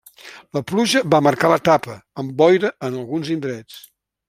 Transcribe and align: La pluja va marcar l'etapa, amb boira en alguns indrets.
La 0.57 0.61
pluja 0.71 1.01
va 1.15 1.19
marcar 1.27 1.51
l'etapa, 1.51 1.99
amb 2.23 2.35
boira 2.41 2.73
en 2.91 2.99
alguns 3.03 3.33
indrets. 3.39 3.81